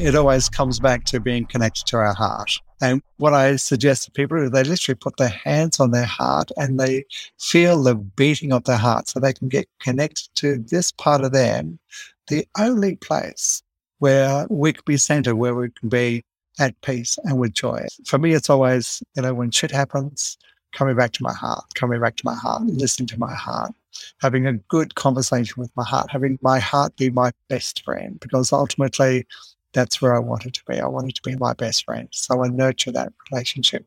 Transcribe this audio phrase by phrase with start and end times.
[0.00, 2.50] it always comes back to being connected to our heart.
[2.80, 6.50] And what I suggest to people is they literally put their hands on their heart
[6.56, 7.04] and they
[7.38, 11.32] feel the beating of their heart so they can get connected to this part of
[11.32, 11.78] them,
[12.28, 13.62] the only place
[13.98, 16.24] where we can be centered, where we can be
[16.58, 17.86] at peace and with joy.
[18.06, 20.38] For me, it's always, you know, when shit happens,
[20.72, 23.72] coming back to my heart, coming back to my heart, listening to my heart,
[24.22, 28.50] having a good conversation with my heart, having my heart be my best friend, because
[28.50, 29.26] ultimately
[29.72, 30.80] that's where I want it to be.
[30.80, 32.08] I want it to be my best friend.
[32.12, 33.86] So I nurture that relationship.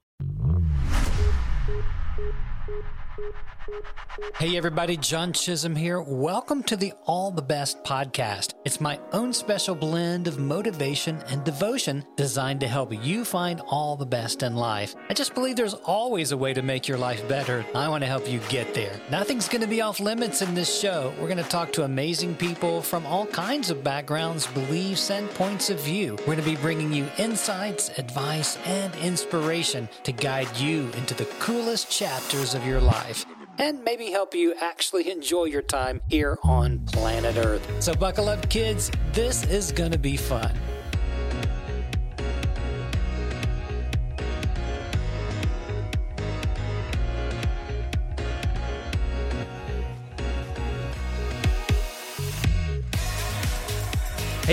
[4.35, 6.02] Hey everybody, John Chisum here.
[6.02, 8.55] Welcome to the All the Best podcast.
[8.66, 13.95] It's my own special blend of motivation and devotion designed to help you find all
[13.95, 14.95] the best in life.
[15.09, 17.66] I just believe there's always a way to make your life better.
[17.73, 18.99] I want to help you get there.
[19.09, 21.14] Nothing's going to be off limits in this show.
[21.20, 25.70] We're going to talk to amazing people from all kinds of backgrounds, beliefs, and points
[25.70, 26.17] of view.
[26.20, 31.25] We're going to be bringing you insights, advice, and inspiration to guide you into the
[31.39, 33.25] coolest chapters of your life
[33.58, 37.68] and maybe help you actually enjoy your time here on planet Earth.
[37.80, 38.92] So, buckle up, kids.
[39.14, 40.52] This is going to be fun.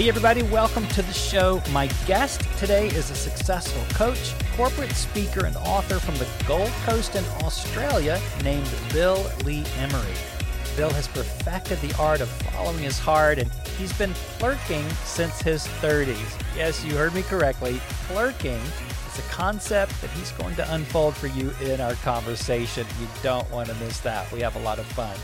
[0.01, 1.63] Hey, everybody, welcome to the show.
[1.73, 7.17] My guest today is a successful coach, corporate speaker, and author from the Gold Coast
[7.17, 10.15] in Australia named Bill Lee Emery.
[10.75, 15.67] Bill has perfected the art of following his heart, and he's been plerking since his
[15.83, 16.43] 30s.
[16.57, 17.75] Yes, you heard me correctly.
[18.09, 18.63] Plerking
[19.07, 22.87] is a concept that he's going to unfold for you in our conversation.
[22.99, 24.33] You don't want to miss that.
[24.33, 25.15] We have a lot of fun.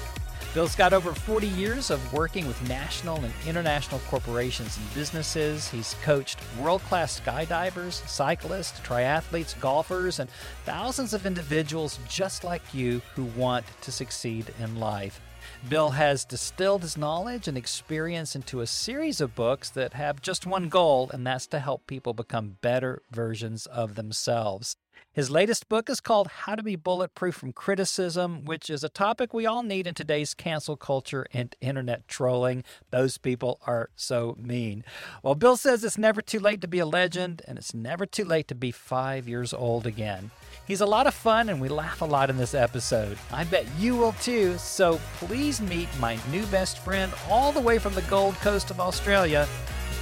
[0.57, 5.69] Bill's got over 40 years of working with national and international corporations and businesses.
[5.69, 10.31] He's coached world class skydivers, cyclists, triathletes, golfers, and
[10.65, 15.21] thousands of individuals just like you who want to succeed in life.
[15.69, 20.47] Bill has distilled his knowledge and experience into a series of books that have just
[20.47, 24.75] one goal, and that's to help people become better versions of themselves.
[25.17, 29.33] His latest book is called How to Be Bulletproof from Criticism, which is a topic
[29.33, 32.65] we all need in today's cancel culture and internet trolling.
[32.91, 34.85] Those people are so mean.
[35.23, 38.27] Well, Bill says it's never too late to be a legend, and it's never too
[38.27, 40.33] late to be five years old again.
[40.67, 43.17] He's a lot of fun, and we laugh a lot in this episode.
[43.33, 47.79] I bet you will too, so please meet my new best friend all the way
[47.79, 49.49] from the Gold Coast of Australia,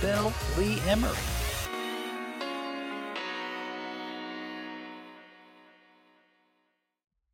[0.01, 1.15] Bill Lee Emery.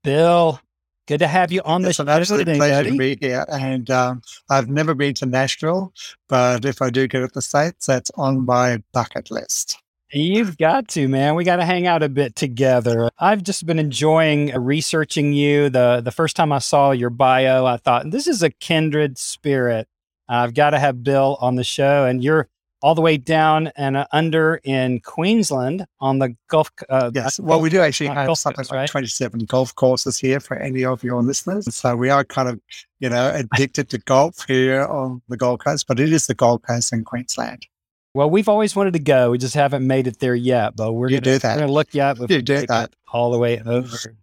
[0.03, 0.61] Bill,
[1.07, 1.91] good to have you on the show.
[1.91, 2.91] It's an absolute pleasure buddy.
[2.91, 3.45] to be here.
[3.49, 5.93] And um, I've never been to Nashville,
[6.29, 9.77] but if I do get to the States, that's on my bucket list.
[10.13, 11.37] You've got to, man.
[11.37, 13.11] We got to hang out a bit together.
[13.19, 15.71] I've just been enjoying researching you.
[15.71, 19.87] The the first time I saw your bio, I thought this is a kindred spirit.
[20.29, 22.49] I've got to have Bill on the show, and you're
[22.83, 26.71] all the way down and uh, under in Queensland on the Gulf.
[26.89, 27.39] Uh, Yes.
[27.39, 28.89] Well, we do actually uh, have something course, like right?
[28.89, 31.75] 27 golf courses here for any of your listeners.
[31.75, 32.61] So we are kind of,
[32.99, 36.63] you know, addicted to golf here on the Gold Coast, but it is the Gold
[36.63, 37.67] Coast in Queensland.
[38.15, 39.31] Well, we've always wanted to go.
[39.31, 41.57] We just haven't made it there yet, but we're gonna, do that.
[41.57, 42.19] We're gonna look you up.
[42.29, 42.95] You do that.
[43.13, 44.17] all the way over.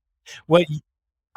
[0.47, 0.63] Well,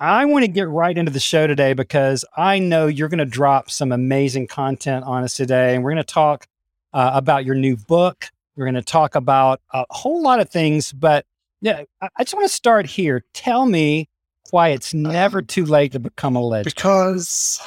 [0.02, 3.26] I want to get right into the show today because I know you're going to
[3.26, 6.46] drop some amazing content on us today, and we're going to talk
[6.92, 8.26] uh, about your new book.
[8.56, 11.24] We're going to talk about a whole lot of things, but
[11.60, 13.24] yeah, I, I just want to start here.
[13.32, 14.08] Tell me
[14.50, 16.74] why it's never too late to become a legend.
[16.74, 17.60] Because,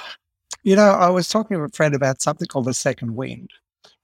[0.64, 3.50] you know, I was talking to a friend about something called the second wind.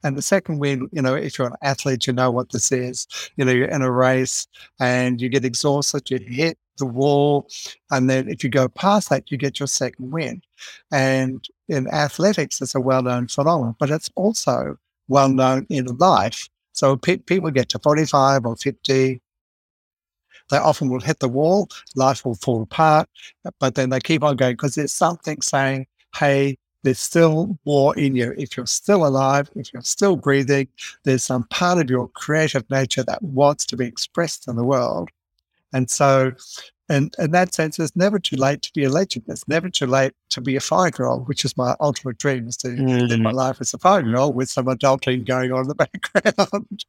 [0.04, 3.06] And the second wind, you know, if you're an athlete, you know what this is.
[3.36, 4.48] You know, you're in a race
[4.80, 7.48] and you get exhausted, you hit the wall.
[7.92, 10.46] And then if you go past that, you get your second wind.
[10.92, 14.78] And in athletics, it's a well known phenomenon, but it's also
[15.10, 16.48] well known in life.
[16.72, 19.22] So pe- people get to 45 or 50,
[20.50, 23.10] they often will hit the wall, life will fall apart,
[23.60, 28.16] but then they keep on going because there's something saying, hey, there's still more in
[28.16, 28.34] you.
[28.38, 30.70] If you're still alive, if you're still breathing,
[31.04, 35.10] there's some part of your creative nature that wants to be expressed in the world.
[35.74, 36.32] And so,
[36.88, 39.26] in, in that sense, it's never too late to be a legend.
[39.28, 42.48] It's never too late to be a five year old, which is my ultimate dream
[42.48, 43.08] is to mm.
[43.08, 45.76] live my life as a five year old with some adulting going on in the
[45.76, 46.86] background.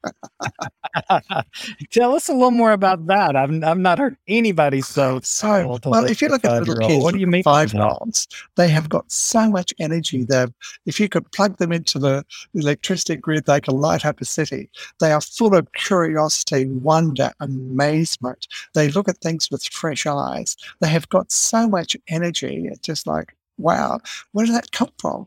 [1.90, 3.36] Tell us a little more about that.
[3.36, 5.20] I've, I've not heard anybody so.
[5.22, 7.42] So, well, if you look at little kids, what do you mean?
[7.42, 10.24] Five year olds, they have got so much energy.
[10.24, 10.46] They
[10.86, 14.70] if you could plug them into the electricity grid, they can light up a city.
[14.98, 18.46] They are full of curiosity, wonder, amazement.
[18.74, 20.56] They look at things with fresh eyes.
[20.80, 22.68] They have got so much energy.
[22.70, 23.29] It's just like,
[23.60, 24.00] wow,
[24.32, 25.26] where did that come from?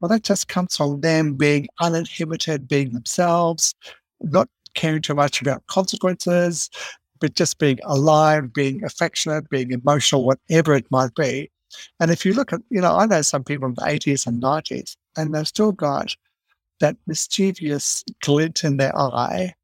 [0.00, 3.74] Well, that just comes from them being uninhibited, being themselves,
[4.20, 6.70] not caring too much about consequences,
[7.20, 11.50] but just being alive, being affectionate, being emotional, whatever it might be.
[12.00, 14.42] And if you look at, you know, I know some people in the 80s and
[14.42, 16.16] 90s, and they've still got
[16.80, 19.54] that mischievous glint in their eye.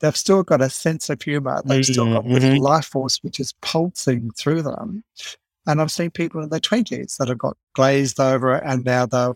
[0.00, 1.62] They've still got a sense of humor.
[1.64, 1.92] They've mm-hmm.
[1.92, 2.62] still got mm-hmm.
[2.62, 5.02] life force which is pulsing through them.
[5.66, 9.34] And I've seen people in their 20s that have got glazed over and now they're,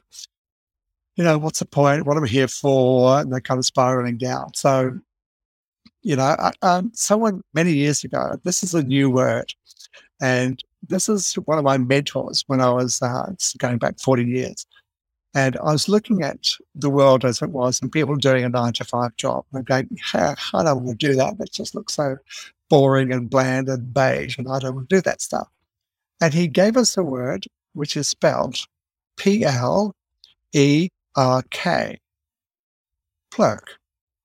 [1.16, 2.06] you know, what's the point?
[2.06, 3.18] What am I here for?
[3.20, 4.54] And they're kind of spiraling down.
[4.54, 4.98] So,
[6.02, 9.52] you know, I, um, someone many years ago, this is a new word.
[10.22, 14.66] And this is one of my mentors when I was uh, going back 40 years.
[15.34, 18.72] And I was looking at the world as it was and people doing a nine
[18.74, 19.44] to five job.
[19.52, 21.34] And I'm going, I don't want to do that.
[21.38, 22.16] It just looks so
[22.68, 24.38] boring and bland and beige.
[24.38, 25.48] And I don't want to do that stuff.
[26.20, 28.56] And he gave us a word which is spelled
[29.16, 29.94] P L
[30.52, 31.98] E R K,
[33.32, 33.76] plerk.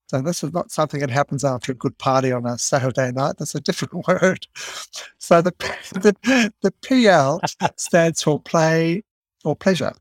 [0.08, 3.36] So this is not something that happens after a good party on a Saturday night.
[3.38, 4.46] That's a different word.
[5.18, 5.52] So the
[5.92, 7.40] the, the PL
[7.76, 9.02] stands for play
[9.44, 9.92] or pleasure.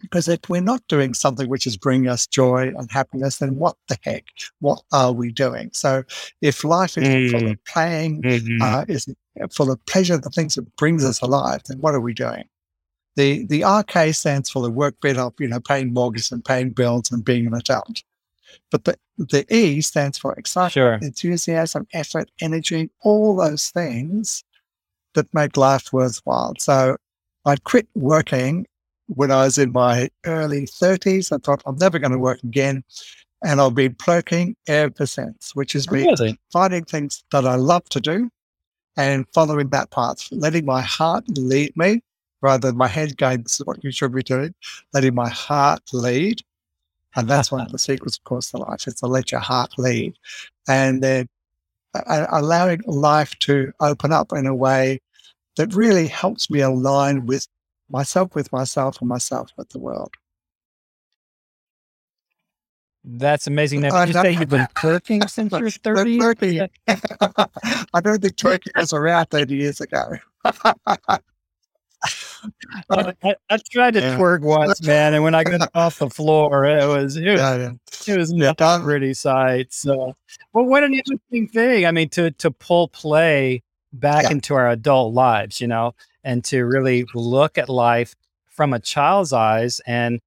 [0.00, 3.76] Because if we're not doing something which is bringing us joy and happiness, then what
[3.88, 4.24] the heck?
[4.60, 5.70] What are we doing?
[5.72, 6.04] So
[6.40, 7.30] if life is mm.
[7.32, 8.62] full of playing, mm-hmm.
[8.62, 9.12] uh, is
[9.52, 12.44] full the pleasure, the things that brings us alive, then what are we doing?
[13.16, 16.70] The the RK stands for the work bit of, you know, paying mortgages and paying
[16.70, 18.02] bills and being an adult.
[18.70, 20.94] But the, the E stands for excitement, sure.
[20.94, 24.44] enthusiasm, effort, energy, all those things
[25.14, 26.54] that make life worthwhile.
[26.58, 26.96] So
[27.44, 28.66] I quit working
[29.06, 31.32] when I was in my early 30s.
[31.32, 32.84] I thought I'm never going to work again.
[33.44, 36.38] And I've been plerking ever since, which is oh, been really?
[36.52, 38.30] finding things that I love to do
[38.98, 42.02] and following that path, letting my heart lead me
[42.42, 44.54] rather than my head going, this is what you should be doing,
[44.92, 46.42] letting my heart lead
[47.16, 49.72] and that's one of the secrets, of course, to life is to let your heart
[49.78, 50.14] lead
[50.68, 51.28] and then
[51.94, 55.00] uh, allowing life to open up in a way
[55.56, 57.48] that really helps me align with
[57.90, 60.14] myself with myself and myself with the world.
[63.10, 63.80] That's amazing.
[63.80, 66.20] Now, did you say you've been twerking since you're 30?
[66.20, 70.16] I don't think twerking was around 30 years ago.
[70.44, 71.18] I,
[73.50, 74.16] I, tried to yeah.
[74.16, 77.56] twerk once, man, and when I got off the floor, it was it was, yeah,
[77.56, 78.14] yeah.
[78.14, 79.72] It was not a pretty sight.
[79.72, 80.14] So,
[80.52, 81.86] well, what an interesting thing.
[81.86, 83.62] I mean, to to pull play
[83.92, 88.14] back into our adult lives, you know, and to really look at life
[88.46, 89.80] from a child's eyes.
[89.86, 90.20] And I,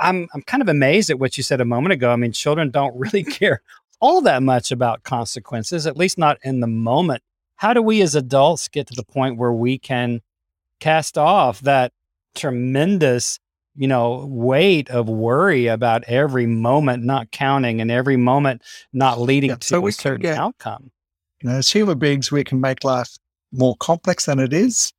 [0.00, 2.10] I'm I'm kind of amazed at what you said a moment ago.
[2.10, 3.62] I mean, children don't really care
[4.00, 7.22] all that much about consequences, at least not in the moment.
[7.56, 10.20] How do we as adults get to the point where we can
[10.80, 11.92] cast off that
[12.34, 13.40] tremendous
[13.74, 19.50] you know weight of worry about every moment not counting and every moment not leading
[19.50, 20.90] yeah, to so a certain get, outcome
[21.40, 23.16] you know as human beings we can make life
[23.52, 24.92] more complex than it is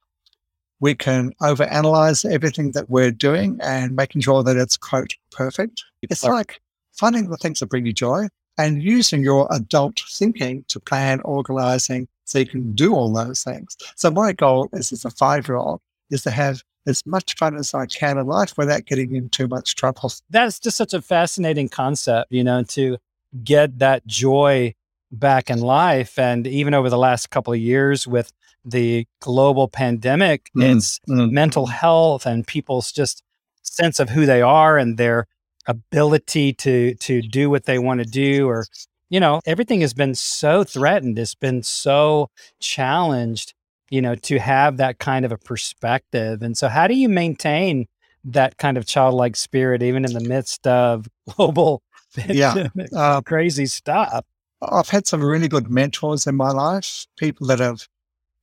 [0.79, 6.23] we can overanalyze everything that we're doing and making sure that it's quote perfect it's
[6.23, 6.61] like
[6.93, 8.27] finding the things that bring you joy
[8.59, 13.75] and using your adult thinking to plan organizing so you can do all those things.
[13.95, 15.79] So my goal is as a five year old
[16.11, 19.47] is to have as much fun as I can in life without getting in too
[19.47, 20.11] much trouble.
[20.29, 22.97] That's just such a fascinating concept, you know, to
[23.43, 24.75] get that joy
[25.11, 26.19] back in life.
[26.19, 28.31] And even over the last couple of years with
[28.65, 31.31] the global pandemic, mm, it's mm.
[31.31, 33.23] mental health and people's just
[33.61, 35.27] sense of who they are and their
[35.67, 38.65] ability to to do what they want to do or
[39.09, 41.17] you know, everything has been so threatened.
[41.17, 43.53] It's been so challenged,
[43.89, 46.41] you know, to have that kind of a perspective.
[46.41, 47.87] And so, how do you maintain
[48.23, 51.81] that kind of childlike spirit, even in the midst of global,
[52.27, 54.23] yeah, uh, crazy stuff?
[54.61, 57.87] I've had some really good mentors in my life, people that have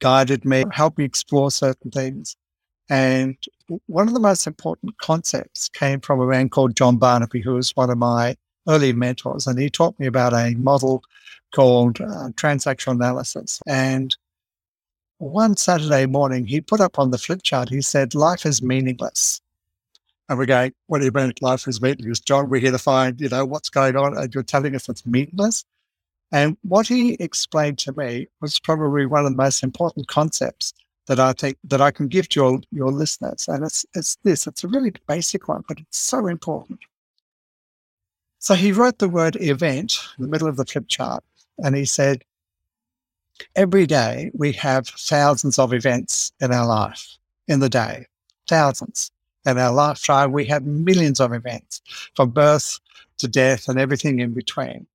[0.01, 2.37] guided me, helped me explore certain things.
[2.89, 3.37] And
[3.87, 7.75] one of the most important concepts came from a man called John Barnaby, who was
[7.75, 8.37] one of my
[8.69, 11.03] early mentors, and he taught me about a model
[11.55, 13.61] called uh, transactional analysis.
[13.67, 14.15] And
[15.19, 19.41] one Saturday morning, he put up on the flip chart, he said, Life is meaningless.
[20.29, 22.21] And we're going, What do you mean life is meaningless?
[22.21, 24.17] John, we're here to find, you know, what's going on.
[24.17, 25.65] And you're telling us it's meaningless.
[26.33, 30.75] And what he explained to me was probably one of the most important concepts
[31.07, 33.47] that I think that I can give to your, your listeners.
[33.49, 36.81] And it's, it's this, it's a really basic one, but it's so important.
[38.39, 41.25] So he wrote the word event in the middle of the flip chart
[41.59, 42.25] and he said,
[43.55, 47.19] every day we have thousands of events in our life
[47.49, 48.07] in the day,
[48.49, 49.11] thousands.
[49.45, 51.81] In our lifetime, we have millions of events
[52.17, 52.81] from birth
[53.19, 54.87] to death and everything in between.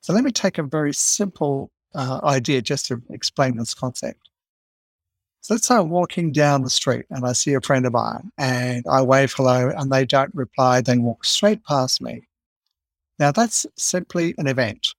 [0.00, 4.30] So let me take a very simple uh, idea just to explain this concept.
[5.42, 8.30] So let's say I'm walking down the street and I see a friend of mine
[8.36, 12.28] and I wave hello and they don't reply, they walk straight past me.
[13.18, 14.94] Now that's simply an event.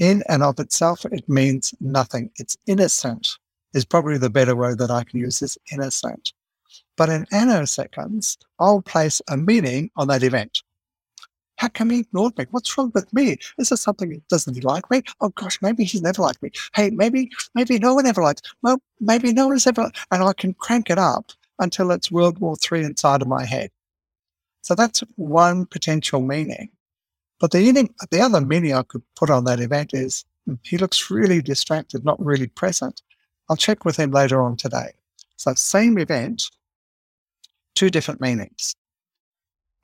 [0.00, 2.30] In and of itself, it means nothing.
[2.36, 3.28] It's innocent,
[3.74, 6.32] is probably the better word that I can use is innocent.
[6.96, 10.63] But in nanoseconds, I'll place a meaning on that event.
[11.64, 12.44] How come he ignored me?
[12.50, 13.38] What's wrong with me?
[13.56, 14.20] Is there something?
[14.28, 15.00] Doesn't he like me?
[15.22, 16.50] Oh gosh, maybe he's never liked me.
[16.74, 18.54] Hey, maybe maybe no one ever liked.
[18.60, 19.90] Well, maybe no one has ever.
[20.10, 23.70] And I can crank it up until it's World War Three inside of my head.
[24.60, 26.68] So that's one potential meaning.
[27.40, 31.10] But the the other meaning I could put on that event is hmm, he looks
[31.10, 33.00] really distracted, not really present.
[33.48, 34.92] I'll check with him later on today.
[35.36, 36.50] So same event,
[37.74, 38.76] two different meanings.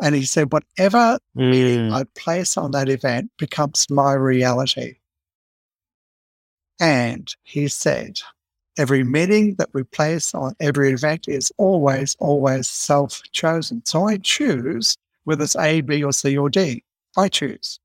[0.02, 1.50] And he said, whatever mm.
[1.50, 4.96] meaning I place on that event becomes my reality.
[6.80, 8.20] And he said,
[8.78, 13.82] every meaning that we place on every event is always, always self chosen.
[13.84, 16.82] So I choose whether it's A, B, or C, or D.
[17.16, 17.78] I choose.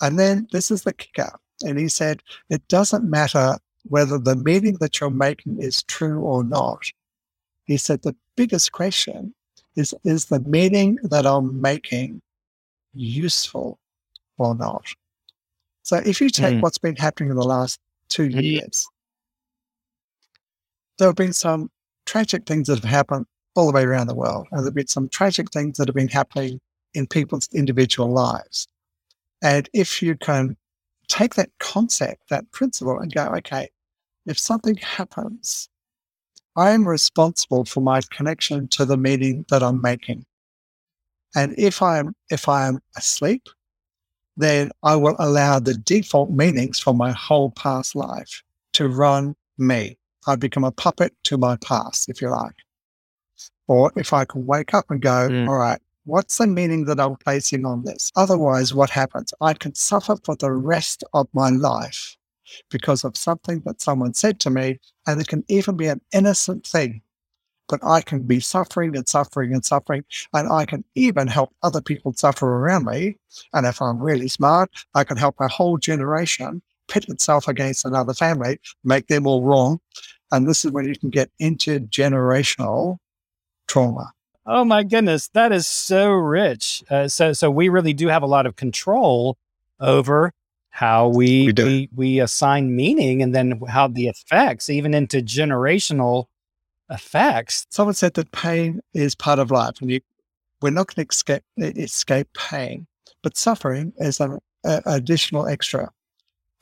[0.00, 1.32] And then this is the kicker.
[1.62, 6.44] And he said, it doesn't matter whether the meaning that you're making is true or
[6.44, 6.84] not.
[7.64, 9.34] He said, the biggest question
[9.76, 12.20] is is the meaning that I'm making
[12.94, 13.78] useful
[14.38, 14.84] or not?
[15.82, 16.60] So if you take mm.
[16.60, 18.40] what's been happening in the last two mm-hmm.
[18.40, 18.86] years,
[20.98, 21.70] there have been some
[22.06, 24.46] tragic things that have happened all the way around the world.
[24.50, 26.60] And there have been some tragic things that have been happening
[26.94, 28.68] in people's individual lives.
[29.42, 30.56] And if you can
[31.08, 33.68] take that concept, that principle, and go, okay,
[34.26, 35.68] if something happens
[36.56, 40.26] I am responsible for my connection to the meaning that I'm making.
[41.34, 43.48] And if I am if I am asleep,
[44.36, 48.42] then I will allow the default meanings from my whole past life
[48.74, 49.96] to run me.
[50.26, 52.54] I become a puppet to my past, if you like.
[53.66, 55.48] Or if I can wake up and go, mm.
[55.48, 58.12] all right, what's the meaning that I'm placing on this?
[58.14, 59.32] Otherwise, what happens?
[59.40, 62.16] I can suffer for the rest of my life
[62.70, 64.78] because of something that someone said to me.
[65.06, 67.02] And it can even be an innocent thing,
[67.68, 70.04] but I can be suffering and suffering and suffering.
[70.32, 73.16] And I can even help other people suffer around me.
[73.52, 78.12] And if I'm really smart, I can help a whole generation pit itself against another
[78.12, 79.80] family, make them all wrong.
[80.30, 82.98] And this is when you can get intergenerational
[83.66, 84.12] trauma.
[84.44, 86.82] Oh my goodness, that is so rich.
[86.90, 89.36] Uh, so, so we really do have a lot of control
[89.78, 90.32] over
[90.72, 96.24] how we, we, we, we assign meaning and then how the effects, even into generational
[96.90, 97.66] effects.
[97.68, 100.00] Someone said that pain is part of life and you,
[100.62, 102.86] we're not going to escape, escape pain,
[103.22, 105.90] but suffering is an additional extra.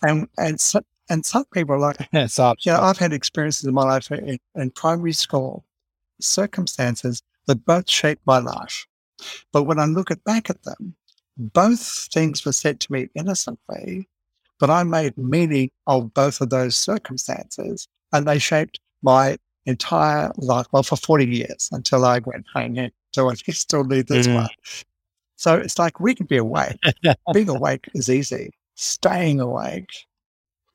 [0.02, 3.74] And, and, so, and some people are like, yeah, you know, I've had experiences in
[3.74, 5.64] my life in, in primary school,
[6.20, 8.88] circumstances that both shaped my life.
[9.52, 10.96] But when I look at back at them,
[11.36, 14.08] both things were said to me innocently,
[14.58, 20.66] but I made meaning of both of those circumstances and they shaped my entire life,
[20.72, 24.34] well, for 40 years until I went, hang in, so I still need this mm.
[24.34, 24.48] one.
[25.36, 26.76] So it's like we can be awake.
[27.32, 28.50] Being awake is easy.
[28.74, 29.90] Staying awake,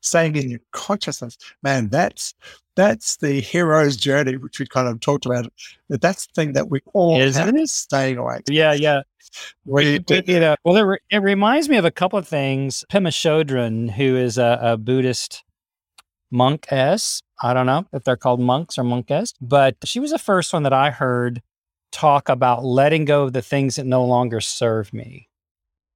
[0.05, 2.33] staying in your consciousness, man, that's
[2.75, 5.47] that's the hero's journey, which we kind of talked about.
[5.89, 8.43] That's the thing that we all Isn't have, staying awake.
[8.49, 9.01] Yeah, yeah.
[9.65, 12.85] We, you know, well, it, re- it reminds me of a couple of things.
[12.91, 15.43] Pema Chodron, who is a, a Buddhist
[16.31, 17.21] monk s.
[17.41, 20.63] I don't know if they're called monks or monkess, but she was the first one
[20.63, 21.41] that I heard
[21.91, 25.29] talk about letting go of the things that no longer serve me.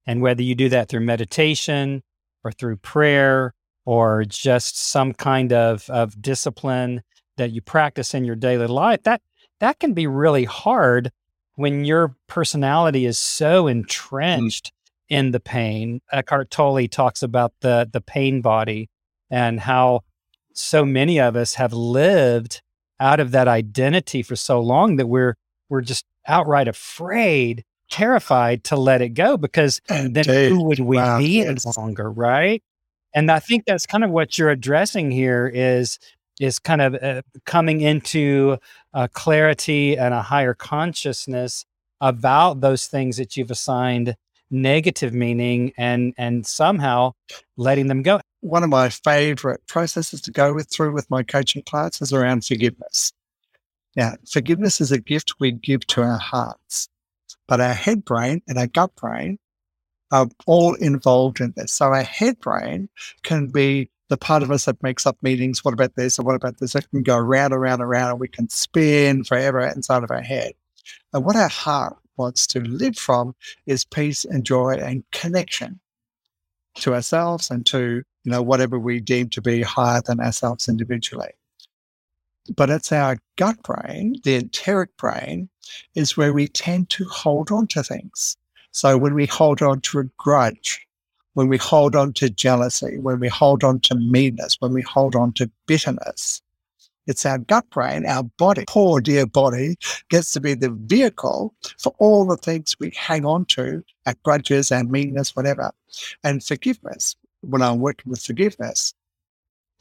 [0.05, 2.03] And whether you do that through meditation
[2.43, 3.53] or through prayer
[3.89, 7.01] or just some kind of, of discipline
[7.37, 9.19] that you practice in your daily life, that
[9.61, 11.11] that can be really hard
[11.55, 13.71] when your personality is so mm.
[13.71, 15.17] entrenched mm.
[15.17, 16.01] in the pain.
[16.11, 18.91] Eckhart Tolle talks about the the pain body
[19.31, 20.01] and how
[20.53, 22.61] so many of us have lived
[22.99, 25.35] out of that identity for so long that we're
[25.67, 30.97] we're just outright afraid, terrified to let it go because then Dave, who would we
[30.97, 31.75] wow, be yes.
[31.75, 32.61] longer, right?
[33.13, 35.99] And I think that's kind of what you're addressing here is
[36.39, 38.57] is kind of uh, coming into
[39.13, 41.65] clarity and a higher consciousness
[41.99, 44.15] about those things that you've assigned
[44.51, 47.11] negative meaning and and somehow
[47.57, 48.19] letting them go.
[48.41, 52.45] one of my favorite processes to go with through with my coaching clients is around
[52.45, 53.11] forgiveness.
[53.95, 56.87] Now, forgiveness is a gift we give to our hearts,
[57.47, 59.37] but our head brain and our gut brain
[60.11, 61.73] are all involved in this.
[61.73, 62.89] So our head brain
[63.23, 65.63] can be the part of us that makes up meanings.
[65.63, 66.17] What about this?
[66.17, 66.75] And what about this?
[66.75, 70.53] It can go around, around, around, and we can spin forever inside of our head.
[71.13, 73.35] And what our heart wants to live from
[73.65, 75.79] is peace and joy and connection
[76.75, 81.31] to ourselves and to you know whatever we deem to be higher than ourselves individually
[82.55, 85.49] but it's our gut brain the enteric brain
[85.95, 88.37] is where we tend to hold on to things
[88.71, 90.85] so when we hold on to a grudge
[91.33, 95.15] when we hold on to jealousy when we hold on to meanness when we hold
[95.15, 96.41] on to bitterness
[97.09, 99.77] it's our gut brain, our body, poor dear body,
[100.09, 104.71] gets to be the vehicle for all the things we hang on to, our grudges,
[104.71, 105.71] our meanness, whatever.
[106.23, 108.93] And forgiveness, when I'm working with forgiveness,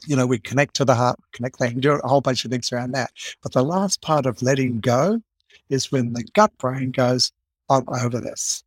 [0.07, 2.73] you know, we connect to the heart, connect that, do a whole bunch of things
[2.73, 3.11] around that.
[3.43, 5.21] But the last part of letting go
[5.69, 7.31] is when the gut brain goes,
[7.69, 8.63] I'm over this.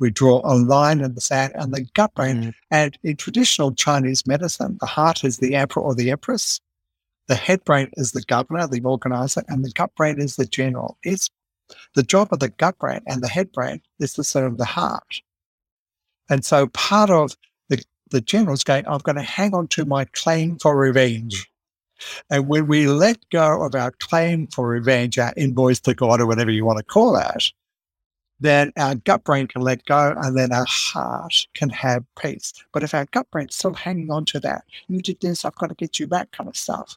[0.00, 2.42] We draw a line in the sand and the gut brain.
[2.42, 2.54] Mm.
[2.70, 6.60] And in traditional Chinese medicine, the heart is the emperor or the empress.
[7.28, 10.98] The head brain is the governor, the organizer, and the gut brain is the general.
[11.04, 11.30] It's
[11.94, 15.20] the job of the gut brain and the head brain is to serve the heart.
[16.28, 17.36] And so part of
[17.68, 21.48] the, the general is going, I'm going to hang on to my claim for revenge.
[22.30, 26.26] And when we let go of our claim for revenge, our invoice to God, or
[26.26, 27.44] whatever you want to call that,
[28.40, 32.52] then our gut brain can let go and then our heart can have peace.
[32.72, 35.68] But if our gut brain's still hanging on to that, you did this, I've got
[35.68, 36.96] to get you back kind of stuff,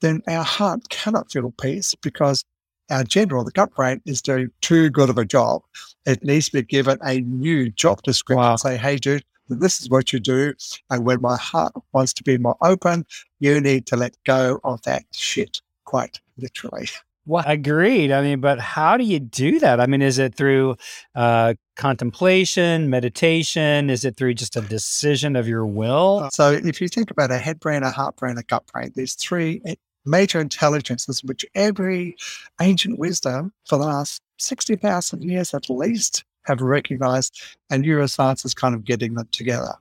[0.00, 2.44] then our heart cannot feel peace because
[2.90, 5.62] our general, the gut brain, is doing too good of a job.
[6.06, 8.42] It needs to be given a new job description.
[8.42, 8.56] Wow.
[8.56, 10.54] Say, hey, dude, this is what you do.
[10.90, 13.06] And when my heart wants to be more open,
[13.40, 16.88] you need to let go of that shit, quite literally.
[17.26, 18.12] Well, agreed.
[18.12, 19.80] I mean, but how do you do that?
[19.80, 20.76] I mean, is it through
[21.14, 23.88] uh, contemplation, meditation?
[23.88, 26.28] Is it through just a decision of your will?
[26.32, 29.14] So if you think about a head brain, a heart brain, a gut brain, there's
[29.14, 32.14] three eh, major intelligences which every
[32.60, 38.74] ancient wisdom for the last 60,000 years at least have recognized, and neuroscience is kind
[38.74, 39.72] of getting them together.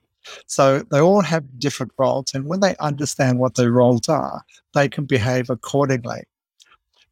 [0.48, 4.88] So they all have different roles, and when they understand what their roles are, they
[4.88, 6.24] can behave accordingly.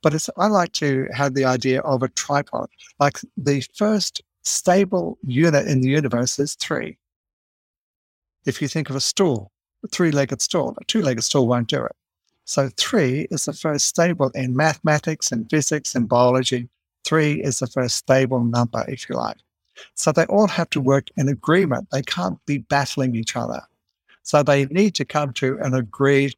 [0.01, 2.69] But it's, I like to have the idea of a tripod.
[2.99, 6.97] Like the first stable unit in the universe is three.
[8.45, 9.51] If you think of a stool,
[9.83, 11.95] a three legged stool, a two legged stool won't do it.
[12.45, 16.69] So three is the first stable in mathematics and physics and biology.
[17.05, 19.37] Three is the first stable number, if you like.
[19.93, 21.87] So they all have to work in agreement.
[21.91, 23.61] They can't be battling each other.
[24.23, 26.35] So they need to come to an agreed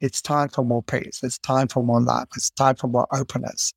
[0.00, 1.20] it's time for more peace.
[1.22, 2.28] It's time for more love.
[2.36, 3.72] It's time for more openness.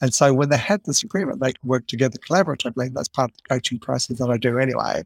[0.00, 2.92] And so when they had this agreement, they can work together collaboratively.
[2.92, 5.02] That's part of the coaching process that I do anyway.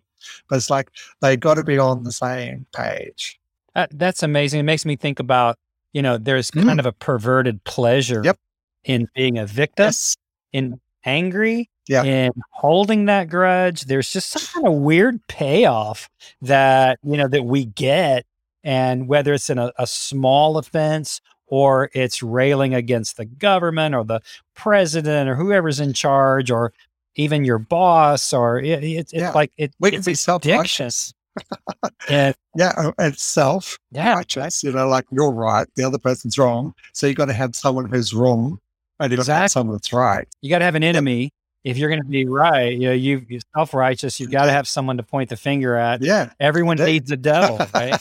[0.49, 3.39] But it's like they got to be on the same page.
[3.75, 4.61] Uh, that's amazing.
[4.61, 5.59] It makes me think about,
[5.93, 6.65] you know, there's Mm.
[6.65, 8.39] kind of a perverted pleasure Yep.
[8.85, 10.17] in being a victim, Yes.
[10.53, 12.03] in angry, Yeah.
[12.05, 13.83] in holding that grudge.
[13.83, 16.09] There's just some kind of weird payoff
[16.41, 18.25] that, you know, that we get.
[18.67, 24.05] And whether it's in a, a small offense or it's railing against the government or
[24.05, 24.21] the
[24.57, 26.73] president or whoever's in charge or
[27.15, 29.31] even your boss or it, it's it's Yeah.
[29.31, 30.87] like it, We can it's be self addiction.
[30.87, 31.15] righteous.
[32.09, 32.73] And Yeah.
[32.77, 34.65] uh, And self yeah, righteous.
[34.65, 36.75] You know, like you're right, the other person's wrong.
[36.93, 38.59] So you've got to have someone who's wrong
[38.99, 39.49] and you got to have Exactly.
[39.61, 40.27] someone that's right.
[40.43, 41.33] you got to have an enemy
[41.67, 42.73] if you're going to be right.
[42.75, 44.21] You know, you, you're self righteous.
[44.21, 46.01] You've got to have someone to point the finger at.
[46.01, 46.31] Yeah.
[46.39, 48.01] Everyone That- needs a devil, right?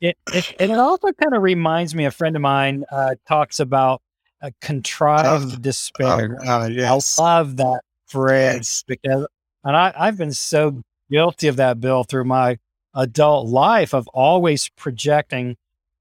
[0.00, 2.04] it, it, and it also kind of reminds me.
[2.04, 4.02] A friend of mine uh, talks about
[4.42, 6.36] a contrived Oh, despair.
[6.44, 7.16] Oh, uh, yes.
[7.16, 9.28] I love that phrase because,
[9.62, 12.58] and I, I've been so guilty of that, Bill, through my
[12.96, 15.56] adult life of always projecting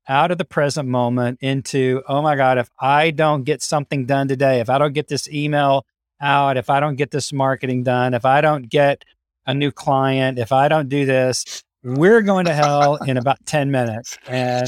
[0.10, 4.28] out of the present moment into, oh my God, if I don't get something done
[4.28, 5.86] today, if I don't get this email
[6.19, 9.06] out, if I don't get this marketing done, if I don't get
[9.45, 13.72] a new client, if I don't do this, we're going to hell in about 10
[13.72, 14.17] minutes.
[14.28, 14.67] And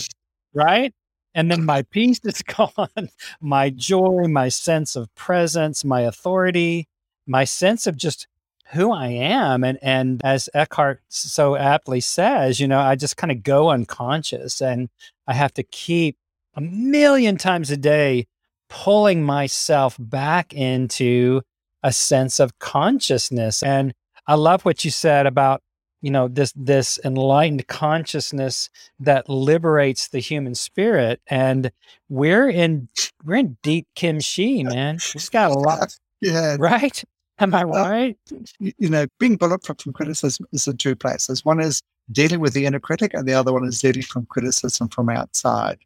[0.54, 0.94] right.
[1.34, 3.10] And then my peace is gone,
[3.42, 6.88] my joy, my sense of presence, my authority,
[7.26, 8.28] my sense of just
[8.74, 9.64] who I am.
[9.64, 14.62] And and as Eckhart so aptly says, you know, I just kind of go unconscious
[14.62, 14.90] and
[15.28, 16.18] I have to keep
[16.56, 18.28] a million times a day
[18.70, 21.42] pulling myself back into
[21.84, 23.64] a sense of consciousness.
[23.64, 23.94] And
[24.28, 25.62] I love what you said about
[26.02, 31.72] you know this this enlightened consciousness that liberates the human spirit and
[32.10, 32.90] we're in
[33.24, 37.04] we're in deep kimchi man we've got a lot yeah right
[37.42, 38.18] am i uh, right
[38.60, 42.66] you know being bulletproof from criticism is in two places one is dealing with the
[42.66, 45.78] inner critic and the other one is dealing from criticism from outside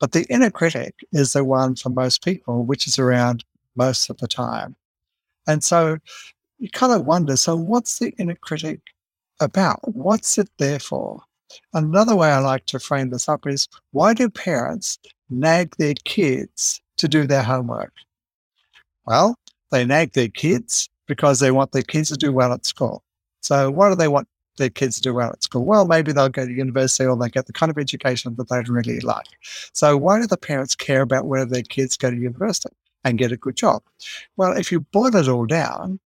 [0.00, 3.44] but the inner critic is the one for most people which is around
[3.76, 4.76] most of the time
[5.46, 5.96] and so
[6.58, 8.80] you kind of wonder so what's the inner critic
[9.40, 9.80] about?
[9.94, 11.20] What's it there for?
[11.72, 14.98] Another way I like to frame this up is why do parents
[15.30, 17.92] nag their kids to do their homework?
[19.06, 19.36] Well,
[19.74, 23.02] they nag their kids because they want their kids to do well at school.
[23.40, 25.64] So, why do they want their kids to do well at school?
[25.64, 28.68] Well, maybe they'll go to university or they get the kind of education that they'd
[28.68, 29.26] really like.
[29.72, 33.32] So, why do the parents care about whether their kids go to university and get
[33.32, 33.82] a good job?
[34.36, 35.98] Well, if you boil it all down,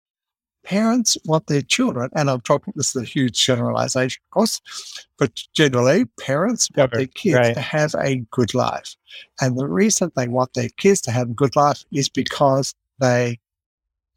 [0.63, 4.61] parents want their children, and I'm talking, this is a huge generalization, of course,
[5.17, 7.53] but generally, parents want their kids right.
[7.53, 8.95] to have a good life.
[9.39, 13.39] And the reason they want their kids to have a good life is because they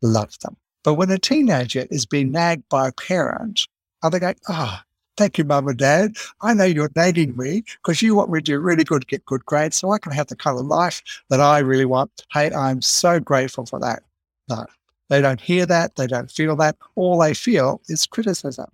[0.03, 0.57] love them.
[0.85, 3.67] But when a teenager is being nagged by a parent,
[4.03, 6.17] are they going, ah, oh, thank you, mum and dad.
[6.41, 9.45] I know you're nagging me because you want me to do really good, get good
[9.47, 12.11] grades so I can have the kind of life that I really want.
[12.33, 14.03] Hey, I'm so grateful for that.
[14.49, 14.67] No,
[15.09, 16.77] they don't hear that, they don't feel that.
[16.97, 18.67] All they feel is criticism.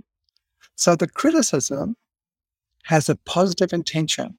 [0.77, 1.97] So the criticism
[2.85, 4.39] has a positive intention,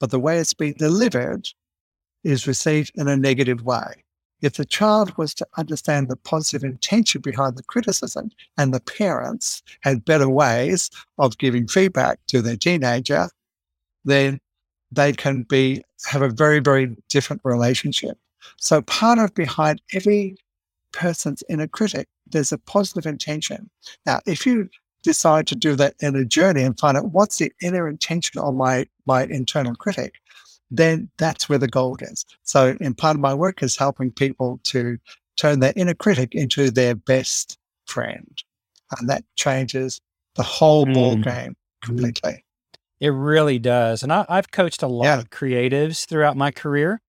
[0.00, 1.48] but the way it's being delivered
[2.24, 4.04] is received in a negative way.
[4.40, 9.62] If the child was to understand the positive intention behind the criticism and the parents
[9.80, 13.28] had better ways of giving feedback to their teenager,
[14.04, 14.40] then
[14.92, 18.16] they can be have a very, very different relationship.
[18.56, 20.36] So part of behind every
[20.92, 23.68] person's inner critic, there's a positive intention.
[24.06, 24.68] Now, if you
[25.02, 28.86] decide to do that inner journey and find out what's the inner intention of my
[29.06, 30.14] my internal critic,
[30.70, 32.24] then that's where the gold is.
[32.42, 34.98] So, in part of my work is helping people to
[35.36, 38.42] turn their inner critic into their best friend,
[38.98, 40.00] and that changes
[40.34, 40.94] the whole mm.
[40.94, 42.44] ball game completely.
[43.00, 45.18] It really does, and I, have coached a lot yeah.
[45.18, 47.00] of creatives throughout my career,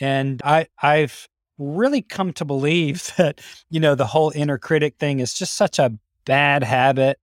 [0.00, 3.40] and I I've really come to believe that,
[3.70, 5.92] you know, the whole inner critic thing is just such a
[6.24, 7.18] bad habit,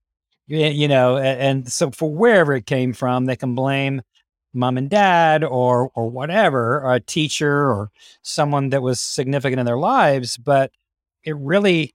[0.46, 4.02] you know, and so for wherever it came from, they can blame
[4.52, 7.90] mom and dad or or whatever, or a teacher or
[8.22, 10.70] someone that was significant in their lives, but
[11.24, 11.94] it really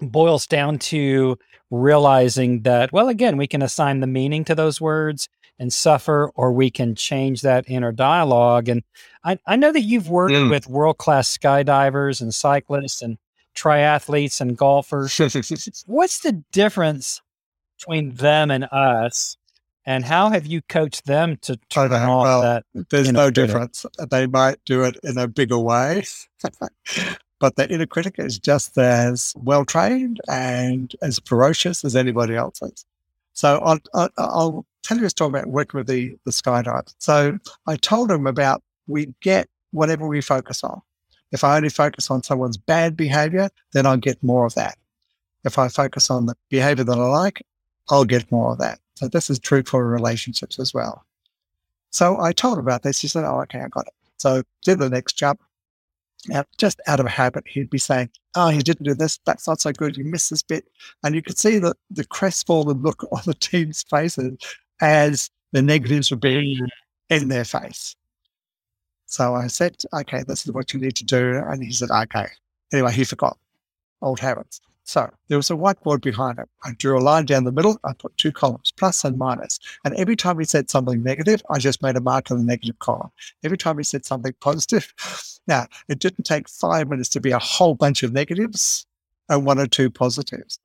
[0.00, 1.36] boils down to
[1.70, 5.28] realizing that well again we can assign the meaning to those words
[5.58, 8.68] and suffer, or we can change that inner dialogue.
[8.68, 8.82] And
[9.24, 10.50] I, I know that you've worked mm.
[10.50, 13.18] with world class skydivers and cyclists and
[13.56, 15.18] triathletes and golfers.
[15.86, 17.20] What's the difference
[17.78, 19.36] between them and us?
[19.88, 22.64] And how have you coached them to turn off well, that?
[22.90, 23.86] There's no difference.
[24.10, 26.04] They might do it in a bigger way,
[27.40, 32.60] but the inner critic is just as well trained and as ferocious as anybody else
[32.60, 32.84] is.
[33.32, 36.92] So I'll, I'll, I'll tell you a story about working with the, the skydive.
[36.98, 40.82] So I told him about we get whatever we focus on.
[41.32, 44.76] If I only focus on someone's bad behavior, then I'll get more of that.
[45.46, 47.40] If I focus on the behavior that I like,
[47.90, 48.80] I'll get more of that.
[48.94, 51.04] So this is true for relationships as well.
[51.90, 53.00] So I told him about this.
[53.00, 53.94] He said, Oh, okay, I got it.
[54.18, 55.40] So did the next jump.
[56.26, 59.18] Now, just out of habit, he'd be saying, Oh, he didn't do this.
[59.24, 59.96] That's not so good.
[59.96, 60.66] You missed this bit.
[61.02, 64.36] And you could see the, the crestfallen look on the team's faces
[64.80, 66.58] as the negatives were being
[67.08, 67.96] in their face.
[69.06, 71.40] So I said, Okay, this is what you need to do.
[71.46, 72.26] And he said, Okay.
[72.72, 73.38] Anyway, he forgot
[74.02, 74.60] old habits.
[74.88, 76.48] So there was a whiteboard behind it.
[76.64, 77.78] I drew a line down the middle.
[77.84, 79.60] I put two columns, plus and minus.
[79.84, 82.78] And every time he said something negative, I just made a mark in the negative
[82.78, 83.10] column.
[83.44, 84.94] Every time he said something positive,
[85.46, 88.86] now it didn't take five minutes to be a whole bunch of negatives
[89.28, 90.58] and one or two positives.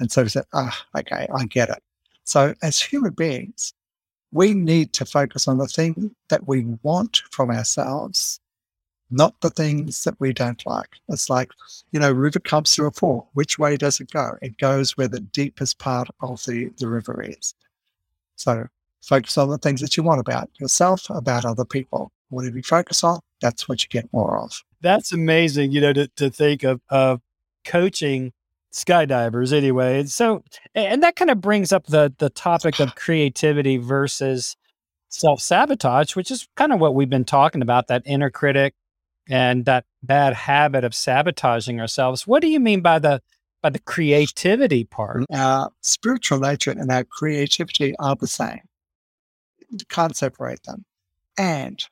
[0.00, 1.82] And so he said, ah, okay, I get it.
[2.24, 3.74] So as human beings,
[4.32, 8.40] we need to focus on the thing that we want from ourselves
[9.10, 10.88] not the things that we don't like.
[11.08, 11.50] It's like,
[11.92, 13.26] you know, river comes through a fork.
[13.34, 14.36] Which way does it go?
[14.42, 17.54] It goes where the deepest part of the, the river is.
[18.36, 18.66] So
[19.02, 22.10] focus on the things that you want about yourself, about other people.
[22.28, 24.62] Whatever you focus on, that's what you get more of.
[24.80, 27.20] That's amazing, you know, to, to think of, of
[27.64, 28.32] coaching
[28.72, 30.00] skydivers anyway.
[30.00, 30.42] And so,
[30.74, 34.56] and that kind of brings up the, the topic of creativity versus
[35.08, 38.74] self sabotage, which is kind of what we've been talking about that inner critic
[39.28, 42.26] and that bad habit of sabotaging ourselves.
[42.26, 43.20] What do you mean by the
[43.62, 45.24] by the creativity part?
[45.32, 48.60] Our spiritual nature and our creativity are the same.
[49.70, 50.84] You can't separate them.
[51.38, 51.84] And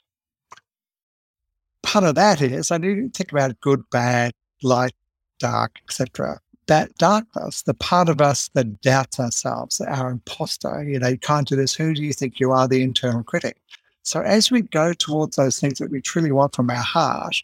[1.83, 4.95] part of that is I to think about good, bad, light,
[5.39, 6.41] dark, etc.
[6.67, 11.47] That darkness, the part of us that doubts ourselves, our imposter, you know, you can't
[11.47, 11.75] do this.
[11.75, 12.67] Who do you think you are?
[12.67, 13.59] The internal critic.
[14.05, 17.37] So as we go towards those things that we truly want from our heart,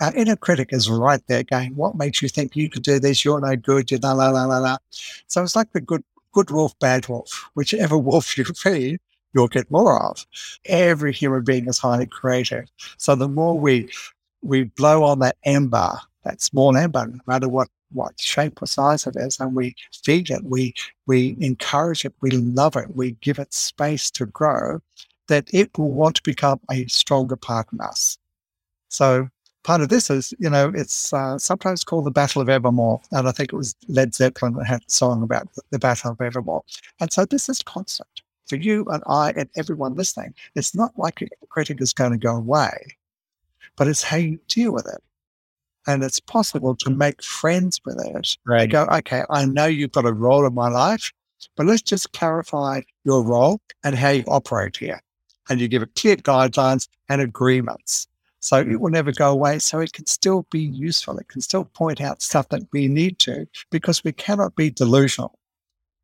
[0.00, 3.24] our inner critic is right there going, What makes you think you could do this?
[3.24, 4.76] You're no good, you're la la la la la.
[5.26, 7.50] So it's like the good good wolf, bad wolf.
[7.54, 9.00] Whichever wolf you feed,
[9.32, 10.26] you'll get more of.
[10.66, 12.68] Every human being is highly creative.
[12.98, 13.90] So the more we
[14.42, 19.06] we blow on that ember, that small ember, no matter what what shape or size
[19.06, 19.74] it is, and we
[20.04, 20.74] feed it, we
[21.06, 24.80] we encourage it, we love it, we give it space to grow,
[25.28, 28.18] that it will want to become a stronger part of us.
[28.88, 29.28] So
[29.62, 33.00] part of this is, you know, it's uh, sometimes called the Battle of Evermore.
[33.12, 36.20] And I think it was Led Zeppelin that had a song about the Battle of
[36.20, 36.62] Evermore.
[37.00, 38.08] And so this is constant
[38.46, 40.34] for you and I and everyone listening.
[40.54, 42.96] It's not like a critic is going to go away,
[43.76, 45.02] but it's how you deal with it.
[45.86, 48.36] And it's possible to make friends with it.
[48.46, 48.70] Right.
[48.70, 51.12] go, okay, I know you've got a role in my life,
[51.56, 55.00] but let's just clarify your role and how you operate here
[55.48, 58.06] and you give it clear guidelines and agreements.
[58.40, 59.58] So it will never go away.
[59.58, 61.18] So it can still be useful.
[61.18, 65.38] It can still point out stuff that we need to because we cannot be delusional.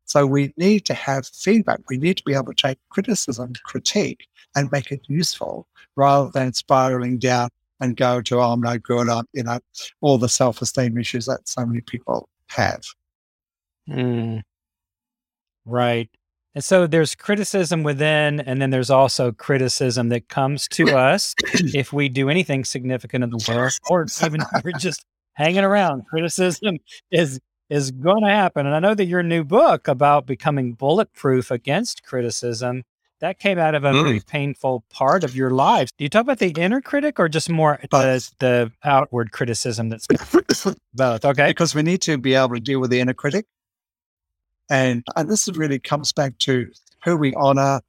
[0.05, 1.79] So we need to have feedback.
[1.89, 6.53] We need to be able to take criticism, critique, and make it useful rather than
[6.53, 9.09] spiraling down and go to, oh, I'm no good.
[9.09, 9.59] I'm, you know,
[10.01, 12.83] all the self esteem issues that so many people have.
[13.89, 14.41] Mm.
[15.65, 16.09] Right.
[16.55, 21.91] And so there's criticism within, and then there's also criticism that comes to us if
[21.91, 26.05] we do anything significant in the world, or even if we're just hanging around.
[26.07, 26.77] Criticism
[27.11, 27.39] is
[27.69, 28.65] is going to happen.
[28.67, 32.83] And I know that your new book about becoming bulletproof against criticism
[33.21, 34.03] that came out of a mm.
[34.03, 35.89] very painful part of your life.
[35.97, 40.05] Do you talk about the inner critic or just more the, the outward criticism that's
[40.93, 41.25] both?
[41.25, 43.45] Okay, because we need to be able to deal with the inner critic
[44.69, 46.69] and, and this really comes back to
[47.03, 47.81] who we honor,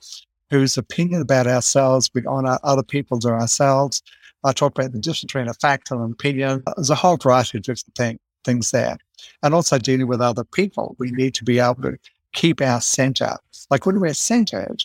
[0.50, 4.02] whose opinion about ourselves we honor other people to ourselves.
[4.44, 6.62] I talk about the difference between a fact and an opinion.
[6.76, 8.96] There's a whole variety of different thing, things there.
[9.42, 11.98] And also dealing with other people, we need to be able to
[12.32, 13.36] keep our center.
[13.70, 14.84] Like when we're centered,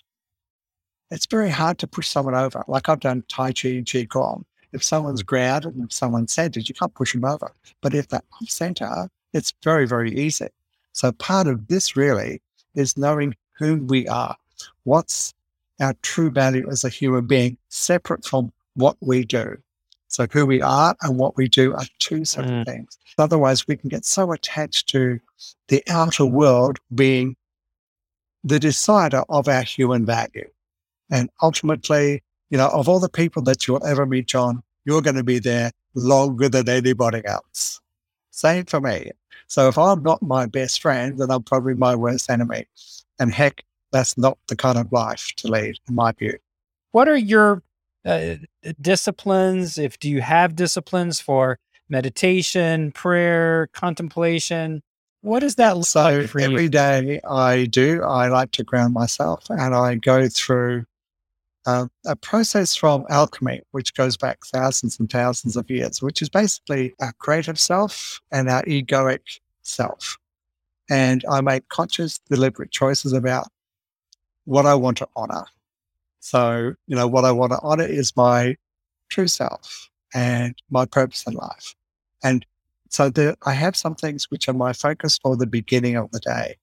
[1.11, 2.63] it's very hard to push someone over.
[2.67, 4.43] Like I've done Tai Chi and Qigong.
[4.71, 7.51] If someone's grounded and if someone's centered, you can't push them over.
[7.81, 10.47] But if they're off center, it's very, very easy.
[10.93, 12.41] So part of this really
[12.75, 14.35] is knowing who we are.
[14.83, 15.33] What's
[15.81, 19.57] our true value as a human being, separate from what we do.
[20.07, 22.65] So who we are and what we do are two separate mm.
[22.65, 22.97] things.
[23.17, 25.19] Otherwise, we can get so attached to
[25.69, 27.35] the outer world being
[28.43, 30.47] the decider of our human value.
[31.09, 35.15] And ultimately, you know, of all the people that you'll ever meet, John, you're going
[35.15, 37.79] to be there longer than anybody else.
[38.31, 39.11] Same for me.
[39.51, 42.67] So if I'm not my best friend, then I'm probably my worst enemy.
[43.19, 46.37] And heck, that's not the kind of life to lead, in my view.
[46.93, 47.61] What are your
[48.05, 48.35] uh,
[48.79, 49.77] disciplines?
[49.77, 51.59] If do you have disciplines for
[51.89, 54.83] meditation, prayer, contemplation?
[55.19, 58.03] What does that look so like for every day I do.
[58.03, 60.85] I like to ground myself, and I go through
[61.65, 66.29] uh, a process from alchemy, which goes back thousands and thousands of years, which is
[66.29, 70.17] basically our creative self and our egoic self.
[70.89, 73.47] And I make conscious, deliberate choices about
[74.45, 75.45] what I want to honor.
[76.19, 78.55] So, you know, what I want to honor is my
[79.09, 81.75] true self and my purpose in life.
[82.23, 82.45] And
[82.89, 83.11] so
[83.45, 86.57] I have some things which are my focus for the beginning of the day.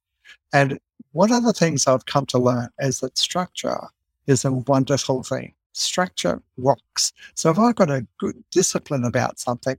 [0.53, 0.79] And
[1.13, 3.89] one of the things I've come to learn is that structure
[4.29, 5.55] is a wonderful thing.
[5.73, 7.13] Structure works.
[7.35, 9.77] So if I've got a good discipline about something,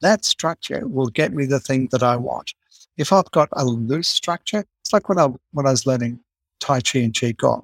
[0.00, 2.54] that structure will get me the thing that I want.
[2.96, 6.20] If I've got a loose structure, it's like when I when I was learning
[6.60, 7.62] Tai Chi and Qigong.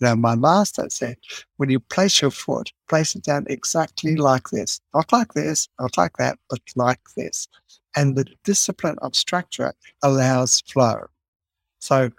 [0.00, 1.16] You know, my master said,
[1.56, 5.96] when you place your foot, place it down exactly like this, not like this, not
[5.96, 7.46] like that, but like this.
[7.94, 11.06] And the discipline of structure allows flow.
[11.78, 12.10] So,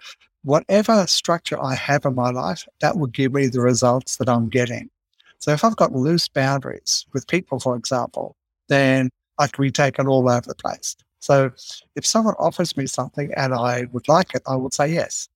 [0.44, 4.48] whatever structure I have in my life, that will give me the results that I'm
[4.48, 4.90] getting.
[5.38, 8.36] So, if I've got loose boundaries with people, for example,
[8.68, 10.96] then I can be taken all over the place.
[11.18, 11.50] So,
[11.96, 15.28] if someone offers me something and I would like it, I would say yes.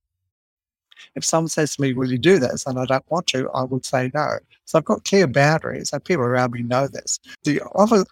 [1.15, 2.67] If someone says to me, Will you do this?
[2.67, 4.39] and I don't want to, I would say no.
[4.65, 7.19] So I've got clear boundaries, and people around me know this.
[7.45, 7.61] The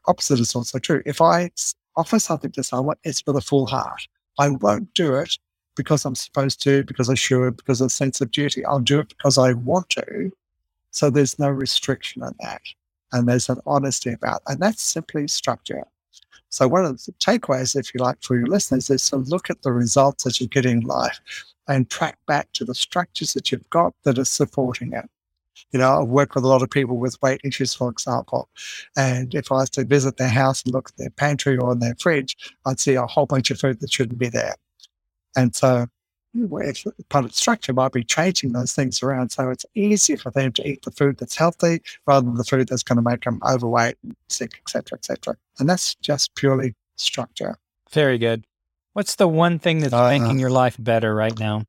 [0.06, 1.02] opposite is also true.
[1.06, 1.50] If I
[1.96, 4.06] offer something to someone, it's with a full heart.
[4.38, 5.38] I won't do it
[5.76, 8.64] because I'm supposed to, because I should, because of a sense of duty.
[8.64, 10.32] I'll do it because I want to.
[10.90, 12.62] So there's no restriction in that.
[13.12, 14.42] And there's an honesty about.
[14.46, 15.84] And that's simply structure.
[16.48, 19.62] So one of the takeaways, if you like, for your listeners is to look at
[19.62, 21.20] the results that you get in life
[21.66, 25.08] and track back to the structures that you've got that are supporting it.
[25.72, 28.48] You know, I've worked with a lot of people with weight issues, for example.
[28.96, 31.80] And if I was to visit their house and look at their pantry or in
[31.80, 34.54] their fridge, I'd see a whole bunch of food that shouldn't be there.
[35.36, 35.86] And so
[37.08, 40.68] part of structure might be changing those things around so it's easier for them to
[40.68, 43.96] eat the food that's healthy rather than the food that's going to make them overweight,
[44.28, 45.36] sick, etc., etc.
[45.58, 47.56] And that's just purely structure.
[47.90, 48.44] Very good.
[48.94, 51.64] What's the one thing that's uh, making your life better right now?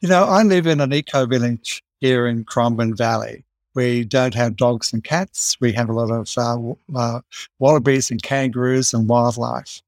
[0.00, 3.44] You know, I live in an eco village here in Currumbin Valley.
[3.74, 5.56] We don't have dogs and cats.
[5.60, 7.20] We have a lot of uh, uh,
[7.58, 9.82] wallabies and kangaroos and wildlife.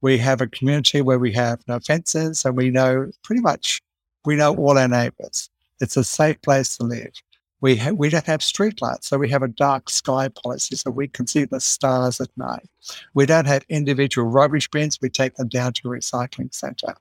[0.00, 3.80] We have a community where we have no fences and we know pretty much,
[4.24, 5.50] we know all our neighbors.
[5.80, 7.12] It's a safe place to live.
[7.60, 11.08] We, ha- we don't have streetlights, so we have a dark sky policy so we
[11.08, 12.68] can see the stars at night.
[13.14, 16.94] We don't have individual rubbish bins, we take them down to a recycling centre.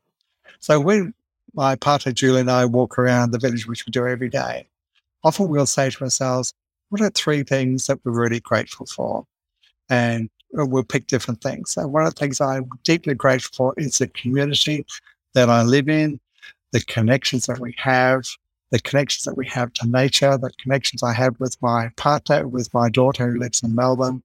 [0.59, 1.13] So when
[1.53, 4.67] my partner Julie and I walk around the village, which we do every day,
[5.23, 6.53] often we'll say to ourselves,
[6.89, 9.25] what are three things that we're really grateful for?
[9.89, 11.75] And Uh, we'll pick different things.
[11.77, 14.85] And one of the things I'm deeply grateful for is the community
[15.33, 16.19] that I live in,
[16.71, 18.23] the connections that we have,
[18.71, 22.73] the connections that we have to nature, the connections I have with my partner, with
[22.73, 24.23] my daughter who lives in Melbourne.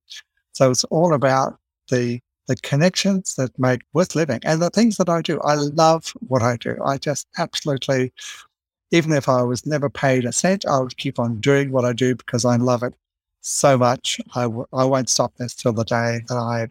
[0.52, 1.58] So it's all about
[1.90, 5.40] the the connections that make worth living and the things that I do.
[5.42, 6.76] I love what I do.
[6.84, 8.12] I just absolutely,
[8.90, 11.92] even if I was never paid a cent, I would keep on doing what I
[11.92, 12.94] do because I love it
[13.42, 14.20] so much.
[14.34, 16.68] I w- I won't stop this till the day that I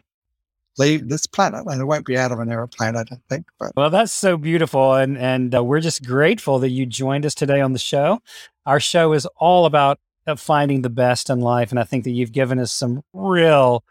[0.77, 3.45] leave this planet, and it won't be out of an airplane, I don't think.
[3.59, 7.35] But well, that's so beautiful, and and uh, we're just grateful that you joined us
[7.35, 8.21] today on the show.
[8.65, 12.11] Our show is all about uh, finding the best in life, and I think that
[12.11, 13.83] you've given us some real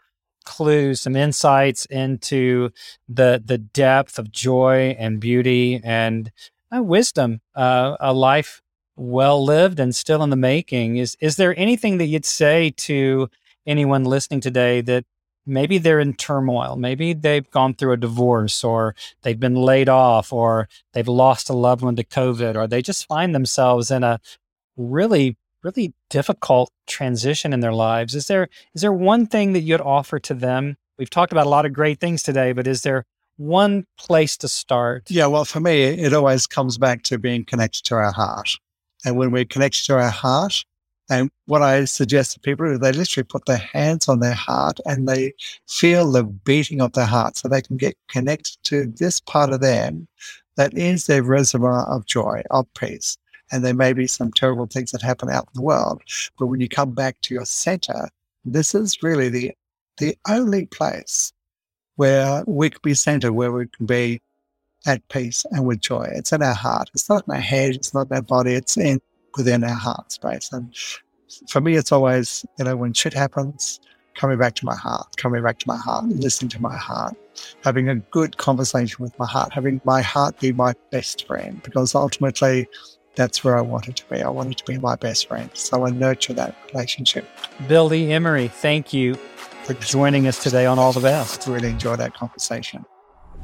[0.43, 2.71] clues, some insights into
[3.07, 6.31] the the depth of joy and beauty and
[6.75, 8.61] uh, wisdom, uh, a life
[8.95, 10.97] well lived and still in the making.
[10.97, 13.29] Is is there anything that you'd say to
[13.65, 15.05] anyone listening today that
[15.45, 16.75] maybe they're in turmoil.
[16.75, 21.53] Maybe they've gone through a divorce or they've been laid off or they've lost a
[21.53, 24.19] loved one to COVID or they just find themselves in a
[24.77, 28.15] really, really difficult transition in their lives.
[28.15, 30.77] Is there is there one thing that you'd offer to them?
[30.97, 33.05] We've talked about a lot of great things today, but is there
[33.37, 35.09] one place to start?
[35.09, 38.51] Yeah, well, for me, it always comes back to being connected to our heart.
[39.05, 40.63] And when we're connected to our heart,
[41.09, 44.79] and what I suggest to people is they literally put their hands on their heart
[44.85, 45.33] and they
[45.67, 49.59] feel the beating of their heart so they can get connected to this part of
[49.59, 50.07] them
[50.55, 53.17] that is their reservoir of joy, of peace.
[53.51, 56.01] And there may be some terrible things that happen out in the world.
[56.39, 58.07] But when you come back to your center,
[58.45, 59.51] this is really the
[59.97, 61.33] the only place
[61.97, 64.21] where we can be centered, where we can be
[64.85, 66.07] at peace and with joy.
[66.11, 66.89] It's in our heart.
[66.93, 67.75] It's not in our head.
[67.75, 68.53] It's not in our body.
[68.53, 68.99] It's in
[69.37, 70.51] within our heart space.
[70.51, 70.75] And
[71.47, 73.79] for me, it's always, you know, when shit happens,
[74.15, 77.15] coming back to my heart, coming back to my heart, listening to my heart,
[77.63, 81.95] having a good conversation with my heart, having my heart be my best friend, because
[81.95, 82.67] ultimately
[83.15, 84.21] that's where I wanted to be.
[84.21, 85.49] I wanted to be my best friend.
[85.53, 87.27] So I nurture that relationship.
[87.67, 89.15] Bill Lee Emery, thank you
[89.63, 91.47] for joining us today on All the Best.
[91.47, 92.85] Really enjoyed that conversation.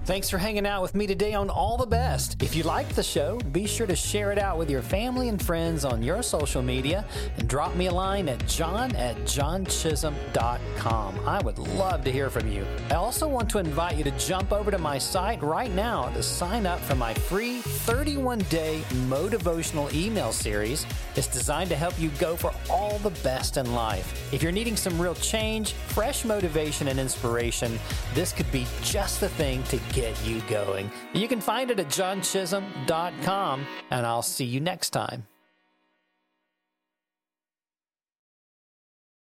[0.08, 2.42] Thanks for hanging out with me today on All the Best.
[2.42, 5.42] If you liked the show, be sure to share it out with your family and
[5.46, 7.04] friends on your social media
[7.38, 11.20] and drop me a line at john at johnchisum.com.
[11.28, 12.66] I would love to hear from you.
[12.90, 16.24] I also want to invite you to jump over to my site right now to
[16.24, 20.86] sign up for my free 31 day motivational email series.
[21.18, 24.34] It's designed to help you go for all the best in life.
[24.34, 27.78] If you're needing some real change, fresh motivation, and inspiration,
[28.14, 30.92] this could be just the thing to get you going.
[31.14, 35.26] You can find it at johnchisum.com, and I'll see you next time.